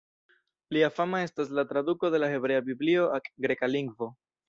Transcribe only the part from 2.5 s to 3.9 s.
Biblio ak greka